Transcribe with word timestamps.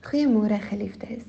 Goeiemôre 0.00 0.56
geliefdes. 0.64 1.26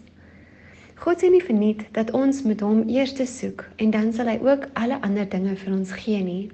God 1.03 1.19
sê 1.19 1.27
nie 1.27 1.41
verniet 1.43 1.81
dat 1.91 2.13
ons 2.15 2.37
met 2.47 2.61
hom 2.63 2.85
eers 2.87 3.11
soek 3.27 3.65
en 3.83 3.91
dan 3.91 4.13
sal 4.15 4.29
hy 4.31 4.37
ook 4.39 4.69
alle 4.79 4.95
ander 5.03 5.27
dinge 5.27 5.57
vir 5.59 5.73
ons 5.75 5.91
gee 5.91 6.21
nie. 6.23 6.45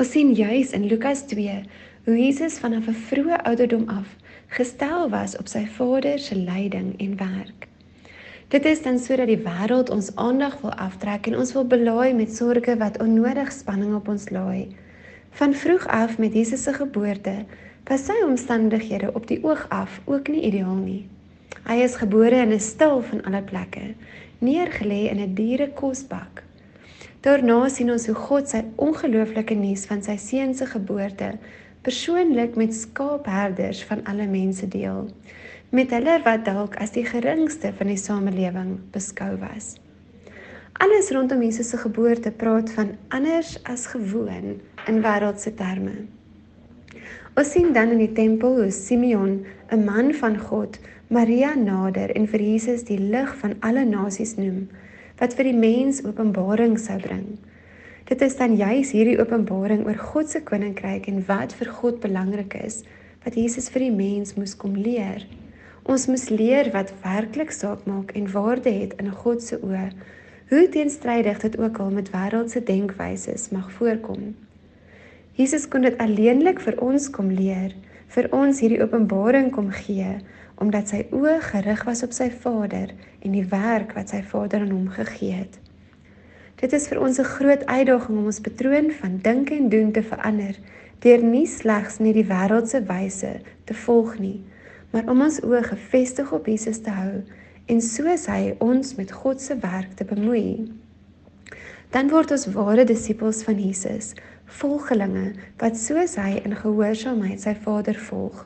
Ons 0.00 0.14
sien 0.16 0.32
juis 0.32 0.72
in 0.72 0.88
Lukas 0.88 1.20
2 1.28 1.58
hoe 2.06 2.16
Jesus 2.16 2.56
vanaf 2.62 2.88
'n 2.88 2.96
vroeë 3.10 3.42
ouderdom 3.50 3.84
af 3.92 4.16
gestel 4.56 5.10
was 5.12 5.36
op 5.36 5.52
sy 5.52 5.66
Vader 5.76 6.18
se 6.18 6.34
leiding 6.34 6.94
en 6.96 7.16
werk. 7.20 7.68
Dit 8.48 8.64
is 8.64 8.82
dan 8.82 8.98
sodat 8.98 9.28
die 9.28 9.44
wêreld 9.44 9.90
ons 9.90 10.16
aandag 10.16 10.60
wil 10.62 10.72
aftrek 10.72 11.26
en 11.26 11.36
ons 11.36 11.52
wil 11.52 11.66
belaai 11.66 12.14
met 12.14 12.36
sorges 12.36 12.78
wat 12.78 13.00
onnodig 13.04 13.52
spanning 13.52 13.94
op 13.94 14.08
ons 14.08 14.30
laai. 14.30 14.72
Van 15.30 15.54
vroeg 15.54 15.86
af 15.86 16.18
met 16.18 16.32
Jesus 16.32 16.62
se 16.62 16.72
geboorte 16.72 17.44
was 17.84 18.06
sy 18.06 18.16
omstandighede 18.24 19.12
op 19.12 19.26
die 19.26 19.44
oog 19.44 19.66
af 19.68 20.00
ook 20.04 20.28
nie 20.28 20.40
ideaal 20.40 20.80
nie. 20.80 21.04
Hy 21.64 21.82
is 21.82 21.96
gebore 21.96 22.42
in 22.42 22.52
'n 22.52 22.60
stil 22.60 23.00
van 23.02 23.22
alle 23.24 23.42
plekke, 23.42 23.94
neergelê 24.38 25.10
in 25.10 25.20
'n 25.20 25.34
dierekosbak. 25.34 26.42
Daarna 27.20 27.68
sien 27.68 27.90
ons 27.90 28.06
hoe 28.06 28.14
God 28.14 28.48
sy 28.48 28.64
ongelooflike 28.76 29.54
nuus 29.54 29.86
van 29.86 30.02
sy 30.02 30.16
seun 30.16 30.54
se 30.54 30.66
geboorte 30.66 31.38
persoonlik 31.82 32.56
met 32.56 32.74
skaapherders 32.74 33.84
van 33.84 34.04
alle 34.04 34.26
mense 34.26 34.68
deel, 34.68 35.08
met 35.70 35.90
hulle 35.90 36.18
wat 36.24 36.44
dalk 36.44 36.76
as 36.76 36.92
die 36.96 37.04
geringste 37.04 37.72
van 37.78 37.86
die 37.86 38.00
samelewing 38.00 38.78
beskou 38.94 39.36
was. 39.40 39.74
Alles 40.84 41.10
rondom 41.14 41.42
Jesus 41.42 41.70
se 41.70 41.78
geboorte 41.78 42.30
praat 42.30 42.72
van 42.74 42.96
anders 43.08 43.56
as 43.64 43.86
gewoon 43.86 44.60
in 44.86 45.02
wêreldse 45.04 45.54
terme. 45.54 46.06
Ons 47.34 47.50
sien 47.50 47.72
dan 47.74 47.90
in 47.90 47.98
die 47.98 48.12
tempel 48.14 48.60
hoe 48.60 48.70
Simeon, 48.70 49.44
'n 49.70 49.84
man 49.84 50.12
van 50.14 50.38
God, 50.38 50.78
Maria 51.08 51.54
nader 51.54 52.10
en 52.16 52.28
vir 52.30 52.40
Jesus 52.40 52.84
die 52.84 52.98
lig 52.98 53.34
van 53.40 53.56
alle 53.60 53.84
nasies 53.84 54.36
noem 54.36 54.68
wat 55.18 55.34
vir 55.34 55.44
die 55.44 55.58
mens 55.58 56.04
openbaring 56.04 56.78
sou 56.78 56.98
bring. 56.98 57.38
Dit 58.04 58.22
is 58.22 58.36
dan 58.36 58.56
juis 58.56 58.92
hierdie 58.92 59.18
openbaring 59.18 59.82
oor 59.86 59.98
God 59.98 60.30
se 60.30 60.40
koninkryk 60.40 61.08
en 61.08 61.24
wat 61.26 61.52
vir 61.58 61.70
God 61.80 62.00
belangrik 62.00 62.54
is 62.54 62.82
wat 63.24 63.34
Jesus 63.34 63.68
vir 63.72 63.86
die 63.86 63.96
mens 63.96 64.34
moes 64.36 64.54
kom 64.54 64.74
leer. 64.76 65.26
Ons 65.84 66.06
moes 66.06 66.28
leer 66.30 66.70
wat 66.72 66.92
werklik 67.02 67.52
saak 67.52 67.86
maak 67.88 68.12
en 68.14 68.30
waarde 68.32 68.70
het 68.70 68.94
in 69.00 69.10
God 69.10 69.42
se 69.42 69.58
oë. 69.58 69.90
Hoe 70.52 70.68
teenstrydig 70.68 71.40
dit 71.40 71.58
ook 71.58 71.78
al 71.80 71.90
met 71.90 72.10
wêreldse 72.12 72.62
denkwyses 72.62 73.48
mag 73.50 73.72
voorkom. 73.72 74.34
Jesus 75.34 75.64
kon 75.66 75.82
dit 75.82 75.96
alleenlik 75.98 76.60
vir 76.62 76.76
ons 76.78 77.08
kom 77.10 77.32
leer, 77.34 77.72
vir 78.14 78.28
ons 78.30 78.60
hierdie 78.62 78.82
openbaring 78.84 79.50
kom 79.54 79.72
gee 79.74 80.20
omdat 80.62 80.92
sy 80.92 81.00
oë 81.10 81.40
gerig 81.42 81.80
was 81.82 82.04
op 82.06 82.12
sy 82.14 82.28
Vader 82.30 82.92
en 83.26 83.32
die 83.34 83.42
werk 83.50 83.96
wat 83.96 84.12
sy 84.14 84.20
Vader 84.22 84.62
aan 84.62 84.70
hom 84.70 84.86
gegee 84.94 85.40
het. 85.40 85.56
Dit 86.62 86.76
is 86.78 86.86
vir 86.86 87.00
ons 87.02 87.18
'n 87.18 87.26
groot 87.26 87.66
uitdaging 87.66 88.18
om 88.18 88.30
ons 88.30 88.40
patroon 88.40 88.92
van 89.00 89.18
dink 89.18 89.50
en 89.50 89.68
doen 89.68 89.90
te 89.92 90.02
verander 90.02 90.54
deur 91.02 91.22
nie 91.22 91.46
slegs 91.46 91.98
net 91.98 92.14
die 92.14 92.28
wêreldse 92.30 92.80
wyse 92.86 93.32
te 93.64 93.74
volg 93.74 94.18
nie, 94.18 94.40
maar 94.92 95.10
om 95.10 95.20
ons 95.20 95.40
oë 95.40 95.62
gefestig 95.62 96.32
op 96.32 96.46
Jesus 96.46 96.78
te 96.78 96.90
hou 96.90 97.22
en 97.66 97.80
soos 97.80 98.26
hy 98.26 98.54
ons 98.60 98.94
met 98.94 99.12
God 99.12 99.40
se 99.40 99.58
werk 99.58 99.96
te 99.98 100.04
bemoei. 100.04 100.70
Dan 101.94 102.08
word 102.10 102.32
ons 102.34 102.48
ware 102.50 102.82
disippels 102.82 103.44
van 103.46 103.60
Jesus, 103.62 104.16
volgelinge 104.58 105.28
wat 105.60 105.76
soos 105.78 106.16
hy 106.18 106.40
in 106.42 106.56
gehoorsaamheid 106.58 107.38
sy 107.44 107.52
Vader 107.54 107.94
volg. 108.08 108.40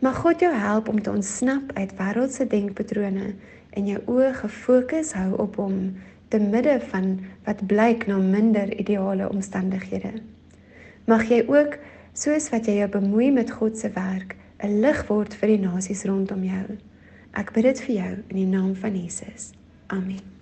Mag 0.00 0.22
God 0.24 0.40
jou 0.40 0.52
help 0.52 0.88
om 0.88 1.02
te 1.02 1.12
ontsnap 1.12 1.74
uit 1.76 1.92
wêreldse 2.00 2.48
denkpatrone 2.48 3.34
en 3.76 3.92
jou 3.92 4.00
oë 4.16 4.32
gefokus 4.40 5.12
hou 5.12 5.34
op 5.44 5.60
hom 5.60 5.78
te 6.32 6.40
midde 6.40 6.78
van 6.88 7.18
wat 7.44 7.60
blyk 7.68 8.08
na 8.08 8.16
minder 8.16 8.72
ideale 8.80 9.28
omstandighede. 9.28 10.16
Mag 11.04 11.28
jy 11.28 11.44
ook 11.44 11.76
soos 12.16 12.48
wat 12.48 12.64
jy 12.64 12.80
jou 12.80 12.90
bemoei 12.96 13.28
met 13.28 13.52
God 13.60 13.76
se 13.76 13.92
werk, 13.92 14.38
'n 14.64 14.80
lig 14.80 15.04
word 15.12 15.34
vir 15.34 15.48
die 15.52 15.64
nasies 15.68 16.04
rondom 16.08 16.44
jou. 16.44 16.78
Ek 17.36 17.52
bid 17.52 17.64
dit 17.64 17.80
vir 17.80 17.94
jou 17.94 18.14
in 18.28 18.36
die 18.36 18.52
naam 18.56 18.74
van 18.74 18.96
Jesus. 18.96 19.52
Amen. 19.86 20.33